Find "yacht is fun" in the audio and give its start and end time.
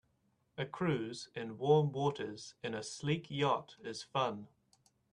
3.29-4.47